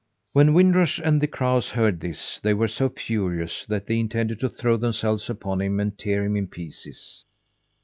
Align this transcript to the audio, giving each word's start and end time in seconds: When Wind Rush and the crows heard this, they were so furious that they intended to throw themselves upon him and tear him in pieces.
When 0.33 0.55
Wind 0.55 0.75
Rush 0.75 0.97
and 0.97 1.21
the 1.21 1.27
crows 1.27 1.69
heard 1.69 1.99
this, 1.99 2.39
they 2.39 2.55
were 2.55 2.67
so 2.67 2.89
furious 2.89 3.65
that 3.67 3.85
they 3.85 3.99
intended 3.99 4.39
to 4.39 4.49
throw 4.49 4.75
themselves 4.75 5.29
upon 5.29 5.61
him 5.61 5.79
and 5.79 5.95
tear 5.95 6.23
him 6.25 6.35
in 6.35 6.47
pieces. 6.47 7.23